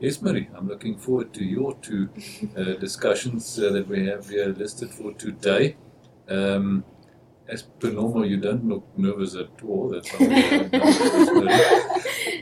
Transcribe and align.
Esmery, 0.00 0.46
I'm 0.56 0.68
looking 0.68 0.96
forward 0.96 1.32
to 1.34 1.44
your 1.44 1.74
two 1.76 2.08
uh, 2.56 2.74
discussions 2.74 3.58
uh, 3.58 3.70
that 3.72 3.88
we 3.88 4.06
have 4.06 4.28
here 4.28 4.46
listed 4.48 4.90
for 4.90 5.12
today. 5.14 5.76
Um, 6.28 6.84
as 7.48 7.62
per 7.62 7.90
normal, 7.90 8.24
you 8.24 8.36
don't 8.36 8.64
look 8.68 8.86
nervous 8.96 9.34
at 9.34 9.48
all. 9.66 9.88
That's 9.88 10.08
how 10.10 10.18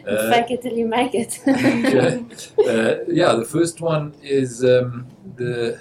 uh, 0.06 0.32
Fake 0.32 0.50
it 0.50 0.62
till 0.62 0.77
you 0.77 0.87
make 0.87 1.14
it. 1.14 1.40
okay. 1.48 2.24
Uh, 2.58 3.04
yeah, 3.08 3.32
the 3.34 3.47
first 3.49 3.81
one 3.81 4.15
is 4.23 4.63
um, 4.63 5.07
the 5.37 5.81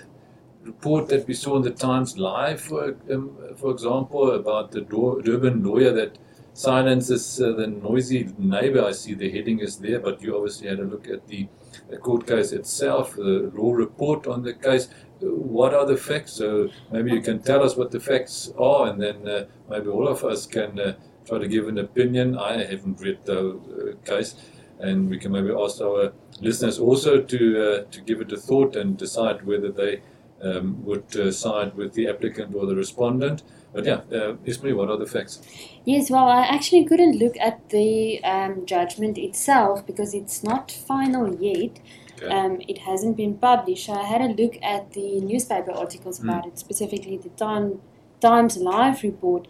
report 0.63 1.09
that 1.09 1.27
we 1.27 1.33
saw 1.33 1.57
in 1.57 1.63
the 1.63 1.71
Times 1.71 2.17
Live, 2.17 2.61
for, 2.61 2.95
um, 3.11 3.37
for 3.57 3.71
example, 3.71 4.31
about 4.31 4.71
the 4.71 4.81
Durban 4.81 5.63
lawyer 5.63 5.91
that 5.91 6.17
silences 6.53 7.41
uh, 7.41 7.51
the 7.51 7.67
noisy 7.67 8.29
neighbor. 8.37 8.85
I 8.85 8.91
see 8.91 9.13
the 9.13 9.29
heading 9.29 9.59
is 9.59 9.77
there, 9.77 9.99
but 9.99 10.21
you 10.21 10.35
obviously 10.35 10.69
had 10.69 10.79
a 10.79 10.83
look 10.83 11.09
at 11.09 11.27
the 11.27 11.47
court 11.97 12.27
case 12.27 12.51
itself, 12.51 13.15
the 13.15 13.51
law 13.53 13.71
report 13.73 14.27
on 14.27 14.43
the 14.43 14.53
case. 14.53 14.89
What 15.19 15.73
are 15.73 15.85
the 15.85 15.97
facts? 15.97 16.33
So 16.33 16.69
maybe 16.91 17.11
you 17.11 17.21
can 17.21 17.41
tell 17.41 17.63
us 17.63 17.75
what 17.75 17.91
the 17.91 17.99
facts 17.99 18.51
are, 18.57 18.87
and 18.87 19.01
then 19.01 19.27
uh, 19.27 19.45
maybe 19.69 19.87
all 19.87 20.07
of 20.07 20.23
us 20.23 20.45
can 20.45 20.79
uh, 20.79 20.95
try 21.25 21.39
to 21.39 21.47
give 21.47 21.67
an 21.67 21.77
opinion. 21.77 22.37
I 22.37 22.63
haven't 22.63 22.99
read 22.99 23.19
the 23.25 23.39
uh, 23.39 24.05
case, 24.05 24.35
and 24.79 25.09
we 25.09 25.17
can 25.17 25.31
maybe 25.31 25.51
ask 25.51 25.81
our 25.81 26.13
listeners 26.41 26.79
also 26.79 27.21
to 27.21 27.39
uh, 27.63 27.83
to 27.91 28.01
give 28.01 28.21
it 28.21 28.31
a 28.31 28.37
thought 28.37 28.75
and 28.75 28.97
decide 28.97 29.45
whether 29.45 29.71
they 29.71 30.01
um, 30.41 30.83
would 30.85 31.15
uh, 31.17 31.31
side 31.31 31.75
with 31.75 31.93
the 31.93 32.07
applicant 32.07 32.53
or 32.55 32.65
the 32.65 32.75
respondent. 32.75 33.43
But 33.75 33.83
yeah, 33.85 34.01
uh, 34.09 34.37
Ismail, 34.45 34.77
what 34.77 34.89
are 34.89 34.95
the 34.95 35.05
facts? 35.05 35.41
Yes, 35.83 36.09
well, 36.09 36.29
I 36.29 36.45
actually 36.45 36.85
couldn't 36.85 37.19
look 37.19 37.35
at 37.41 37.69
the 37.71 38.23
um, 38.23 38.65
judgment 38.65 39.17
itself 39.17 39.85
because 39.85 40.13
it's 40.13 40.43
not 40.43 40.71
final 40.71 41.35
yet. 41.35 41.81
Okay. 42.15 42.27
Um, 42.27 42.61
it 42.69 42.77
hasn't 42.77 43.17
been 43.17 43.37
published. 43.37 43.89
I 43.89 44.03
had 44.03 44.21
a 44.21 44.29
look 44.41 44.55
at 44.63 44.93
the 44.93 45.19
newspaper 45.19 45.73
articles 45.73 46.21
mm. 46.21 46.23
about 46.23 46.47
it, 46.47 46.57
specifically 46.57 47.17
the 47.17 47.29
Time, 47.31 47.81
Times 48.21 48.55
Live 48.55 49.03
report. 49.03 49.49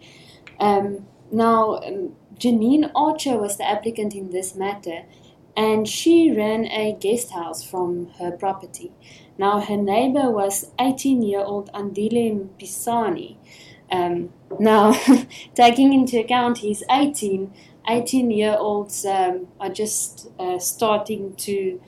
Um, 0.58 1.06
now, 1.30 1.76
um, 1.76 2.16
Janine 2.36 2.90
Archer 2.96 3.38
was 3.38 3.58
the 3.58 3.68
applicant 3.68 4.12
in 4.12 4.30
this 4.30 4.56
matter, 4.56 5.04
and 5.56 5.86
she 5.86 6.32
ran 6.32 6.66
a 6.66 6.96
guest 6.98 7.30
house 7.30 7.62
from 7.62 8.08
her 8.18 8.32
property. 8.32 8.90
Now, 9.38 9.60
her 9.60 9.76
neighbor 9.76 10.30
was 10.30 10.72
18 10.80 11.22
year 11.22 11.40
old 11.40 11.70
Andile 11.72 12.48
Pisani. 12.58 13.38
Um, 13.90 14.32
now, 14.58 14.92
taking 15.54 15.92
into 15.92 16.18
account 16.18 16.58
he's 16.58 16.82
18, 16.90 17.52
18 17.88 18.30
year 18.30 18.56
olds 18.58 19.04
um, 19.04 19.48
are 19.60 19.68
just 19.68 20.28
uh, 20.38 20.58
starting 20.58 21.34
to 21.36 21.80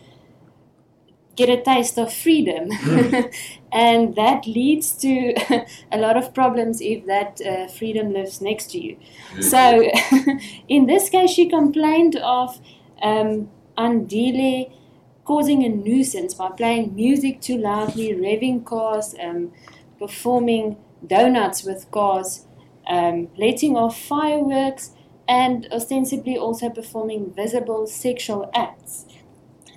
get 1.38 1.48
a 1.48 1.62
taste 1.62 1.98
of 1.98 2.12
freedom. 2.12 2.68
and 3.72 4.16
that 4.16 4.46
leads 4.46 4.92
to 4.92 5.34
a 5.92 5.98
lot 5.98 6.16
of 6.16 6.34
problems 6.34 6.80
if 6.80 7.06
that 7.06 7.40
uh, 7.40 7.68
freedom 7.68 8.12
lives 8.12 8.40
next 8.40 8.70
to 8.72 8.78
you. 8.78 8.96
So, 9.40 9.90
in 10.68 10.86
this 10.86 11.08
case, 11.08 11.30
she 11.30 11.48
complained 11.48 12.16
of 12.16 12.60
um, 13.02 13.50
Andile 13.76 14.72
causing 15.24 15.62
a 15.62 15.68
nuisance 15.68 16.34
by 16.34 16.48
playing 16.50 16.94
music 16.94 17.40
too 17.40 17.58
loudly, 17.58 18.14
revving 18.14 18.64
cars, 18.64 19.14
um, 19.22 19.52
performing 19.98 20.76
donuts 21.06 21.64
with 21.64 21.90
cars, 21.90 22.46
um, 22.86 23.28
letting 23.36 23.76
off 23.76 24.00
fireworks, 24.00 24.92
and 25.28 25.68
ostensibly 25.70 26.36
also 26.36 26.70
performing 26.70 27.32
visible 27.32 27.86
sexual 27.86 28.50
acts. 28.54 29.04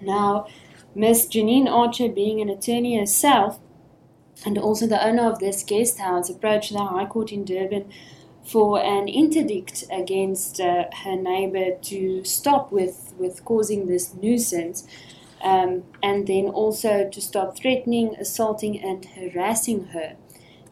Now, 0.01 0.47
Miss 0.95 1.25
Janine 1.27 1.67
Archer, 1.69 2.09
being 2.09 2.41
an 2.41 2.49
attorney 2.49 2.97
herself, 2.99 3.59
and 4.45 4.57
also 4.57 4.87
the 4.87 5.05
owner 5.05 5.29
of 5.29 5.39
this 5.39 5.63
guest 5.63 5.99
house, 5.99 6.29
approached 6.29 6.73
the 6.73 6.79
High 6.79 7.05
Court 7.05 7.31
in 7.31 7.45
Durban 7.45 7.91
for 8.43 8.81
an 8.81 9.07
interdict 9.07 9.83
against 9.91 10.59
uh, 10.59 10.85
her 11.03 11.15
neighbor 11.15 11.77
to 11.83 12.23
stop 12.23 12.71
with, 12.71 13.13
with 13.17 13.45
causing 13.45 13.85
this 13.85 14.13
nuisance. 14.15 14.87
Um, 15.43 15.83
and 16.03 16.27
then 16.27 16.45
also 16.45 17.09
to 17.09 17.21
stop 17.21 17.57
threatening, 17.57 18.15
assaulting, 18.19 18.79
and 18.79 19.03
harassing 19.05 19.85
her 19.85 20.15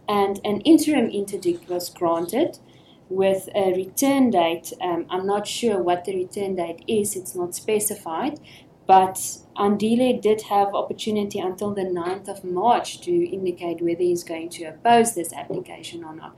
and 0.09 0.41
an 0.43 0.59
interim 0.61 1.07
interdict 1.11 1.69
was 1.69 1.87
granted 1.87 2.57
with 3.09 3.47
a 3.55 3.73
return 3.73 4.31
date. 4.31 4.73
Um, 4.81 5.05
I'm 5.09 5.25
not 5.25 5.47
sure 5.47 5.81
what 5.81 6.03
the 6.05 6.15
return 6.15 6.55
date 6.55 6.83
is, 6.87 7.15
it's 7.15 7.35
not 7.35 7.53
specified, 7.53 8.39
but 8.87 9.37
Andile 9.55 10.19
did 10.19 10.41
have 10.43 10.73
opportunity 10.73 11.39
until 11.39 11.75
the 11.75 11.83
9th 11.83 12.27
of 12.27 12.43
March 12.43 13.01
to 13.01 13.11
indicate 13.11 13.81
whether 13.81 14.01
he's 14.01 14.23
going 14.23 14.49
to 14.49 14.65
oppose 14.65 15.13
this 15.13 15.31
application 15.31 16.03
or 16.03 16.15
not. 16.15 16.35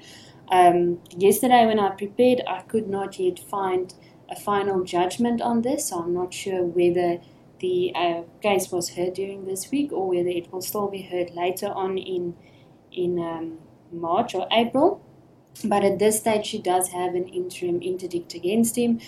Um, 0.49 0.99
yesterday, 1.17 1.65
when 1.65 1.79
I 1.79 1.91
prepared, 1.91 2.41
I 2.45 2.61
could 2.63 2.89
not 2.89 3.17
yet 3.17 3.39
find 3.39 3.93
a 4.29 4.35
final 4.35 4.83
judgment 4.83 5.41
on 5.41 5.61
this, 5.61 5.87
so 5.87 5.99
I'm 5.99 6.13
not 6.13 6.33
sure 6.33 6.63
whether 6.63 7.21
the 7.59 7.93
uh, 7.95 8.23
case 8.41 8.69
was 8.69 8.95
heard 8.95 9.13
during 9.13 9.45
this 9.45 9.71
week 9.71 9.93
or 9.93 10.09
whether 10.09 10.29
it 10.29 10.51
will 10.51 10.61
still 10.61 10.89
be 10.89 11.03
heard 11.03 11.31
later 11.31 11.67
on 11.67 11.97
in 11.97 12.35
in 12.91 13.19
um, 13.19 13.57
March 13.91 14.35
or 14.35 14.47
April. 14.51 15.01
But 15.65 15.83
at 15.83 15.99
this 15.99 16.19
stage, 16.19 16.45
she 16.45 16.59
does 16.59 16.89
have 16.89 17.13
an 17.13 17.27
interim 17.27 17.81
interdict 17.81 18.33
against 18.33 18.77
him 18.77 18.99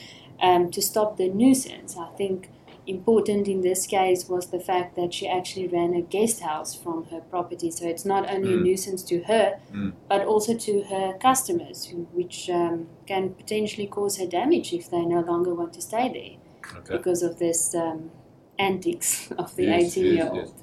um, 0.42 0.72
to 0.72 0.82
stop 0.82 1.18
the 1.18 1.30
nuisance. 1.30 1.96
I 1.98 2.10
think 2.18 2.50
important 2.86 3.48
in 3.48 3.62
this 3.62 3.88
case 3.88 4.28
was 4.28 4.48
the 4.48 4.60
fact 4.60 4.96
that 4.96 5.14
she 5.14 5.28
actually 5.28 5.68
ran 5.68 5.94
a 5.94 6.02
guest 6.02 6.42
house 6.42 6.76
from 6.76 7.06
her 7.06 7.22
property. 7.22 7.72
So 7.72 7.86
it's 7.86 8.06
not 8.06 8.30
only 8.30 8.50
mm. 8.50 8.60
a 8.60 8.64
nuisance 8.64 9.04
to 9.04 9.24
her, 9.24 9.60
mm. 9.72 9.94
but 10.10 10.26
also 10.26 10.58
to 10.58 10.84
her 10.84 11.14
customers, 11.20 11.86
who, 11.86 12.08
which 12.12 12.50
um, 12.50 12.88
can 13.08 13.34
potentially 13.34 13.88
cause 13.88 14.18
her 14.18 14.26
damage 14.26 14.74
if 14.74 14.90
they 14.92 15.02
no 15.06 15.22
longer 15.22 15.54
want 15.54 15.74
to 15.74 15.82
stay 15.82 16.10
there 16.10 16.78
okay. 16.80 16.98
because 16.98 17.24
of 17.24 17.40
this 17.40 17.74
um, 17.74 18.12
antics 18.60 19.32
of 19.38 19.56
the 19.56 19.68
18 19.70 20.06
year 20.06 20.30
old. 20.30 20.63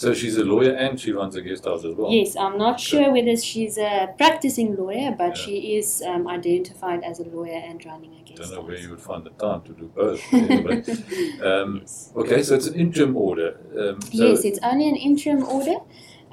So 0.00 0.14
she's 0.14 0.38
a 0.38 0.44
lawyer 0.44 0.72
and 0.72 0.98
she 0.98 1.12
runs 1.12 1.36
a 1.36 1.42
guest 1.42 1.66
house 1.66 1.84
as 1.84 1.94
well. 1.94 2.10
Yes, 2.10 2.34
I'm 2.34 2.56
not 2.56 2.80
sure 2.80 3.12
whether 3.12 3.36
she's 3.36 3.76
a 3.76 4.14
practicing 4.16 4.74
lawyer, 4.74 5.10
but 5.10 5.36
yeah. 5.36 5.44
she 5.44 5.76
is 5.76 6.02
um, 6.06 6.26
identified 6.26 7.04
as 7.04 7.20
a 7.20 7.24
lawyer 7.24 7.60
and 7.68 7.84
running 7.84 8.14
a 8.14 8.22
guest 8.22 8.38
house. 8.38 8.52
I 8.52 8.54
don't 8.54 8.64
know 8.64 8.68
where 8.68 8.78
you 8.78 8.88
would 8.88 9.02
find 9.02 9.24
the 9.24 9.30
time 9.46 9.60
to 9.60 9.72
do 9.74 9.92
both. 9.94 10.22
Anyway. 10.32 10.76
um, 11.44 11.80
yes. 11.82 12.12
Okay, 12.16 12.42
so 12.42 12.54
it's 12.54 12.66
an 12.66 12.76
interim 12.76 13.14
order. 13.14 13.60
Um, 13.78 14.00
so 14.00 14.24
yes, 14.24 14.42
it's 14.46 14.58
only 14.62 14.88
an 14.88 14.96
interim 14.96 15.44
order. 15.44 15.76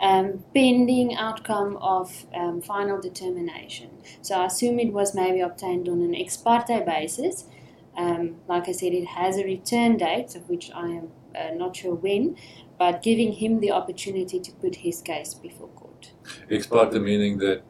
Um, 0.02 0.46
pending 0.54 1.16
outcome 1.16 1.76
of 1.78 2.26
um, 2.34 2.62
final 2.62 3.02
determination. 3.02 3.90
So 4.22 4.36
I 4.36 4.46
assume 4.46 4.80
it 4.80 4.94
was 4.94 5.14
maybe 5.14 5.42
obtained 5.42 5.90
on 5.90 6.02
an 6.04 6.16
ex 6.16 6.38
parte 6.38 6.86
basis. 6.86 7.46
Um, 7.98 8.36
like 8.48 8.70
I 8.70 8.72
said, 8.72 8.94
it 8.94 9.08
has 9.08 9.38
a 9.38 9.44
return 9.44 9.98
date, 9.98 10.36
of 10.36 10.48
which 10.48 10.72
I 10.72 10.88
am 10.88 11.10
uh, 11.36 11.54
not 11.54 11.76
sure 11.76 11.96
when, 11.96 12.38
but 12.78 13.02
giving 13.02 13.34
him 13.34 13.60
the 13.60 13.72
opportunity 13.72 14.40
to 14.40 14.52
put 14.52 14.76
his 14.76 15.02
case 15.02 15.34
before 15.34 15.70
court. 15.70 16.12
Ex 16.50 16.68
parte 16.68 17.00
meaning 17.00 17.38
that 17.40 17.64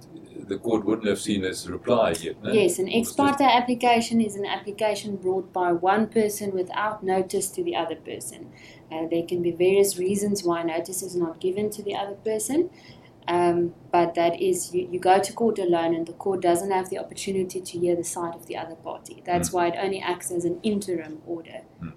the 0.47 0.57
court 0.57 0.85
wouldn't 0.85 1.07
have 1.07 1.19
seen 1.19 1.44
his 1.44 1.68
reply 1.69 2.16
yet. 2.19 2.41
No? 2.44 2.51
Yes, 2.51 2.79
an 2.79 2.90
ex 2.90 3.12
parte 3.13 3.44
application 3.44 4.22
is 4.22 4.35
an 4.35 4.45
application 4.45 5.16
brought 5.18 5.51
by 5.51 5.72
one 5.72 6.07
person 6.07 6.51
without 6.51 7.03
notice 7.03 7.50
to 7.51 7.63
the 7.63 7.75
other 7.75 7.95
person. 7.95 8.51
Uh, 8.91 9.07
there 9.09 9.23
can 9.23 9.41
be 9.41 9.51
various 9.51 9.97
reasons 9.97 10.44
why 10.44 10.63
notice 10.63 11.01
is 11.01 11.16
not 11.16 11.39
given 11.39 11.69
to 11.72 11.84
the 11.84 11.95
other 11.95 12.16
person. 12.16 12.69
Um, 13.28 13.74
but 13.91 14.16
that 14.16 14.41
is, 14.41 14.74
you, 14.74 14.88
you 14.89 15.00
go 15.00 15.19
to 15.19 15.34
court 15.34 15.59
alone 15.59 15.94
and 15.94 16.07
the 16.07 16.13
court 16.13 16.41
doesn't 16.41 16.72
have 16.72 16.89
the 16.89 16.97
opportunity 16.97 17.59
to 17.59 17.78
hear 17.78 17.94
the 17.94 18.03
side 18.03 18.34
of 18.34 18.47
the 18.47 18.56
other 18.56 18.75
party. 18.75 19.22
That's 19.25 19.50
mm. 19.50 19.53
why 19.53 19.68
it 19.68 19.75
only 19.78 20.00
acts 20.00 20.31
as 20.31 20.45
an 20.45 20.59
interim 20.63 21.22
order. 21.25 21.63
Mm. 21.84 21.94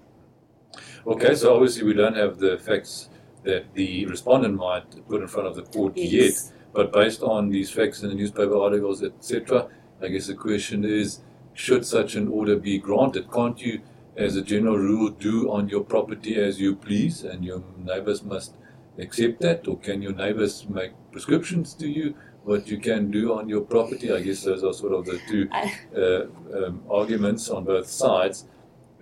Okay, 1.05 1.33
so 1.35 1.55
obviously 1.55 1.83
we 1.83 1.93
don't 1.93 2.15
have 2.15 2.37
the 2.37 2.57
facts 2.57 3.09
that 3.43 3.73
the 3.73 4.05
respondent 4.05 4.55
might 4.55 5.07
put 5.07 5.21
in 5.21 5.27
front 5.27 5.47
of 5.47 5.55
the 5.55 5.63
court 5.63 5.93
yes. 5.95 6.11
yet, 6.11 6.59
but 6.73 6.93
based 6.93 7.23
on 7.23 7.49
these 7.49 7.71
facts 7.71 8.03
in 8.03 8.09
the 8.09 8.15
newspaper 8.15 8.55
articles, 8.55 9.03
etc., 9.03 9.67
I 10.01 10.07
guess 10.09 10.27
the 10.27 10.35
question 10.35 10.85
is 10.85 11.21
should 11.53 11.85
such 11.85 12.15
an 12.15 12.27
order 12.27 12.55
be 12.55 12.77
granted? 12.77 13.31
Can't 13.31 13.59
you, 13.59 13.81
as 14.15 14.35
a 14.35 14.41
general 14.41 14.77
rule, 14.77 15.09
do 15.09 15.51
on 15.51 15.69
your 15.69 15.83
property 15.83 16.35
as 16.35 16.59
you 16.59 16.75
please 16.75 17.23
and 17.23 17.43
your 17.43 17.63
neighbors 17.77 18.23
must 18.23 18.55
accept 18.97 19.41
that? 19.41 19.67
Or 19.67 19.77
can 19.77 20.01
your 20.01 20.13
neighbors 20.13 20.67
make 20.69 20.91
prescriptions 21.11 21.73
to 21.75 21.87
you? 21.87 22.15
What 22.43 22.67
you 22.67 22.77
can 22.77 23.11
do 23.11 23.33
on 23.33 23.47
your 23.49 23.61
property, 23.61 24.11
I 24.11 24.21
guess 24.21 24.43
those 24.43 24.63
are 24.63 24.73
sort 24.73 24.93
of 24.93 25.05
the 25.05 25.19
two 25.29 25.47
uh, 25.95 26.65
um, 26.65 26.83
arguments 26.89 27.49
on 27.49 27.65
both 27.65 27.87
sides. 27.87 28.45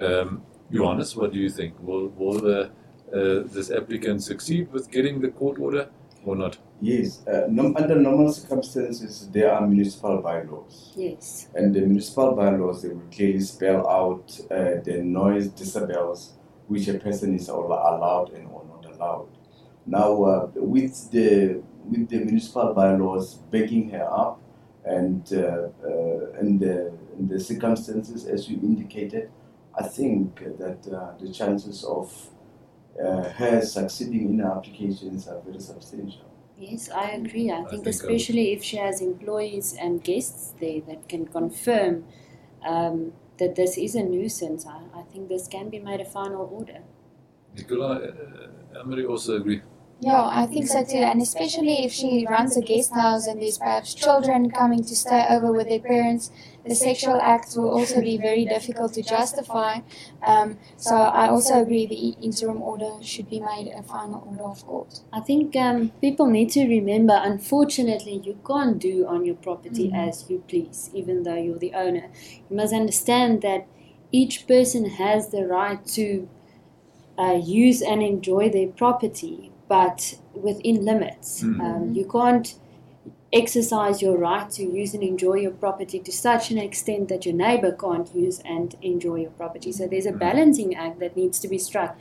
Um, 0.02 0.44
Johannes, 0.72 1.16
what 1.16 1.34
do 1.34 1.40
you 1.40 1.50
think? 1.50 1.74
Will, 1.82 2.08
will 2.10 2.40
the, 2.40 2.60
uh, 3.14 3.44
this 3.48 3.72
applicant 3.72 4.24
succeed 4.24 4.72
with 4.72 4.92
getting 4.92 5.20
the 5.20 5.30
court 5.30 5.60
order 5.60 5.90
or 6.26 6.36
not? 6.36 6.58
Yes, 6.82 7.26
uh, 7.28 7.48
no, 7.50 7.74
under 7.76 7.96
normal 7.96 8.32
circumstances, 8.32 9.28
there 9.32 9.52
are 9.52 9.66
municipal 9.68 10.22
bylaws. 10.22 10.94
Yes. 10.96 11.48
And 11.56 11.74
the 11.76 11.82
municipal 11.82 12.36
bylaws, 12.36 12.84
they 12.84 12.90
will 12.90 13.10
clearly 13.12 13.42
spell 13.42 13.88
out 13.90 14.40
uh, 14.52 14.82
the 14.84 15.02
noise 15.04 15.50
decibels 15.50 16.32
which 16.68 16.88
a 16.88 16.94
person 17.00 17.36
is 17.36 17.50
al- 17.50 17.66
allowed 17.66 18.30
and 18.34 18.48
or 18.48 18.64
not 18.66 18.86
allowed. 18.94 19.28
Now, 19.88 20.24
uh, 20.24 20.50
with 20.56 21.10
the 21.12 21.62
with 21.90 22.08
the 22.10 22.20
municipal 22.20 22.74
bylaws 22.76 23.36
backing 23.50 23.90
her 23.90 24.08
up, 24.10 24.40
and 24.86 25.28
uh, 25.34 25.70
uh, 25.84 26.40
and 26.40 26.60
the, 26.60 26.94
in 27.18 27.28
the 27.28 27.40
circumstances 27.40 28.26
as 28.26 28.48
you 28.48 28.58
indicated, 28.62 29.32
I 29.78 29.84
think 29.88 30.40
that 30.58 30.88
uh, 30.92 31.14
the 31.20 31.32
chances 31.32 31.84
of 31.84 32.30
uh, 33.04 33.24
her 33.30 33.62
succeeding 33.62 34.30
in 34.32 34.40
her 34.40 34.52
applications 34.52 35.28
are 35.28 35.40
very 35.42 35.60
substantial. 35.60 36.26
Yes, 36.58 36.90
I 36.90 37.12
agree. 37.12 37.50
I 37.50 37.60
I 37.60 37.60
think, 37.62 37.72
think 37.72 37.88
I 37.88 37.90
especially 37.90 38.52
if 38.54 38.64
she 38.64 38.78
has 38.78 39.02
employees 39.02 39.74
and 39.80 40.04
guests 40.04 40.54
there 40.60 40.82
that 40.82 41.08
can 41.08 41.26
confirm 41.28 42.06
um, 42.66 43.14
that 43.38 43.56
this 43.56 43.78
is 43.78 43.96
a 43.96 44.04
nuisance, 44.04 44.66
I, 44.66 44.82
I 44.94 45.04
think 45.04 45.30
this 45.30 45.48
can 45.48 45.70
be 45.70 45.80
made 45.80 46.02
a 46.02 46.06
final 46.06 46.50
order. 46.52 46.82
Nicola, 47.56 48.00
uh, 48.00 48.80
Emery 48.82 49.06
also 49.06 49.36
agree. 49.38 49.62
Yeah, 50.02 50.24
I 50.32 50.46
think 50.46 50.68
so 50.68 50.84
too. 50.86 50.98
And 51.00 51.22
especially 51.22 51.84
if 51.84 51.92
she 51.92 52.26
runs 52.26 52.56
a 52.56 52.62
guest 52.62 52.94
house 52.94 53.28
and 53.28 53.42
there's 53.42 53.58
perhaps 53.58 53.94
children 53.94 54.50
coming 54.50 54.82
to 54.84 54.96
stay 54.96 55.26
over 55.30 55.52
with 55.52 55.68
their 55.68 55.82
parents, 55.82 56.32
the 56.66 56.74
sexual 56.76 57.20
acts 57.22 57.58
will 57.58 57.70
also 57.70 58.02
be 58.02 58.18
very 58.18 58.46
difficult 58.46 58.94
to 58.94 59.02
justify. 59.02 59.80
Um, 60.26 60.58
so 60.78 60.96
I 60.96 61.28
also 61.28 61.62
agree 61.62 61.86
the 61.86 62.16
interim 62.26 62.62
order 62.62 62.92
should 63.02 63.30
be 63.30 63.42
made 63.42 63.68
a 63.76 63.84
final 63.84 64.24
order 64.26 64.44
of 64.44 64.66
court. 64.66 65.02
I 65.12 65.20
think 65.20 65.56
um, 65.58 65.90
people 66.00 66.28
need 66.28 66.50
to 66.52 66.66
remember, 66.66 67.20
unfortunately, 67.22 68.22
you 68.24 68.38
can't 68.48 68.80
do 68.80 69.06
on 69.06 69.26
your 69.26 69.36
property 69.36 69.90
Mhm. 69.90 70.08
as 70.08 70.30
you 70.30 70.44
please, 70.48 70.90
even 70.94 71.24
though 71.24 71.36
you're 71.46 71.60
the 71.60 71.74
owner. 71.74 72.10
You 72.50 72.56
must 72.56 72.74
understand 72.74 73.42
that 73.42 73.68
each 74.14 74.48
person 74.48 74.86
has 74.86 75.30
the 75.30 75.46
right 75.46 75.86
to 76.00 76.30
uh, 77.18 77.40
use 77.44 77.82
and 77.82 78.02
enjoy 78.02 78.50
their 78.50 78.68
property, 78.68 79.52
but 79.70 80.16
within 80.34 80.84
limits. 80.84 81.44
Mhm. 81.44 81.60
Um, 81.62 81.96
you 81.96 82.06
can't 82.06 82.56
exercise 83.32 84.02
your 84.02 84.18
right 84.18 84.50
to 84.50 84.64
use 84.64 84.96
and 84.96 85.04
enjoy 85.04 85.36
your 85.36 85.52
property 85.52 86.00
to 86.00 86.12
such 86.12 86.50
an 86.52 86.58
extent 86.58 87.08
that 87.10 87.26
your 87.26 87.36
neighbor 87.36 87.72
can't 87.72 88.10
use 88.16 88.42
and 88.44 88.76
enjoy 88.82 89.18
your 89.26 89.32
property. 89.32 89.72
So 89.72 89.88
there's 89.88 90.08
a 90.08 90.12
Mhm. 90.12 90.20
balancing 90.20 90.76
act 90.76 91.00
that 91.00 91.16
needs 91.16 91.40
to 91.40 91.48
be 91.48 91.60
struck 91.60 91.96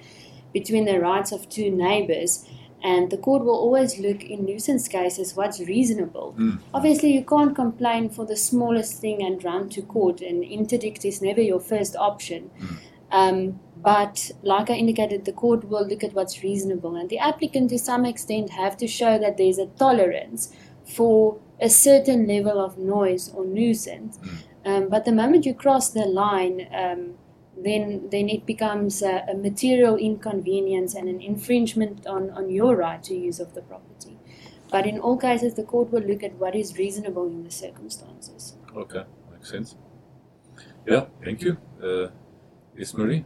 between 0.55 0.87
the 0.87 0.99
rights 0.99 1.31
of 1.31 1.49
two 1.49 1.71
neighbors. 1.71 2.45
And 2.83 3.11
the 3.11 3.19
court 3.19 3.45
will 3.45 3.57
always 3.57 3.99
look 3.99 4.23
in 4.25 4.45
nuisance 4.45 4.89
cases 4.89 5.37
what's 5.37 5.61
reasonable. 5.61 6.35
Mm. 6.39 6.61
Obviously, 6.73 7.13
you 7.13 7.25
can't 7.25 7.55
complain 7.55 8.09
for 8.09 8.25
the 8.25 8.37
smallest 8.37 9.01
thing 9.01 9.21
and 9.21 9.43
run 9.45 9.69
to 9.71 9.83
court, 9.83 10.21
and 10.21 10.45
interdict 10.45 11.05
is 11.05 11.21
never 11.21 11.43
your 11.43 11.61
first 11.61 11.97
option. 11.97 12.51
Mm. 12.61 12.77
Um, 13.11 13.61
but, 13.83 14.31
like 14.43 14.71
I 14.71 14.75
indicated, 14.75 15.25
the 15.25 15.33
court 15.33 15.65
will 15.69 15.87
look 15.87 16.03
at 16.05 16.15
what's 16.15 16.43
reasonable, 16.43 16.97
and 16.97 17.09
the 17.09 17.19
applicant, 17.19 17.71
to 17.71 17.79
some 17.79 18.05
extent, 18.05 18.51
have 18.51 18.77
to 18.79 18.87
show 18.87 19.19
that 19.19 19.37
there's 19.37 19.59
a 19.59 19.67
tolerance 19.67 20.53
for 20.85 21.39
a 21.61 21.69
certain 21.69 22.27
level 22.27 22.61
of 22.61 22.79
noise 22.79 23.29
or 23.29 23.45
nuisance. 23.45 24.19
Um, 24.65 24.89
but 24.89 25.05
the 25.05 25.13
moment 25.13 25.47
you 25.47 25.55
cross 25.55 25.91
the 25.91 26.07
line, 26.07 26.69
um, 26.73 27.15
then 27.57 28.09
then 28.11 28.29
it 28.29 28.47
becomes 28.47 29.03
a, 29.03 29.25
a 29.29 29.35
material 29.35 29.97
inconvenience 29.97 30.95
and 30.95 31.09
an 31.09 31.21
infringement 31.21 32.07
on, 32.07 32.31
on 32.31 32.51
your 32.51 32.77
right 32.77 33.03
to 33.05 33.15
use 33.15 33.41
of 33.41 33.55
the 33.55 33.63
property. 33.63 34.19
But 34.71 34.87
in 34.87 34.99
all 35.01 35.17
cases, 35.17 35.55
the 35.55 35.63
court 35.63 35.91
will 35.91 36.03
look 36.03 36.23
at 36.23 36.35
what 36.35 36.55
is 36.55 36.77
reasonable 36.79 37.27
in 37.27 37.43
the 37.43 37.51
circumstances. 37.51 38.57
Okay, 38.77 39.05
makes 39.33 39.51
sense. 39.51 39.77
Yeah, 40.87 41.07
thank 41.25 41.43
you. 41.43 41.57
Uh, 41.83 42.09
yes, 42.77 42.95
Marie? 42.95 43.25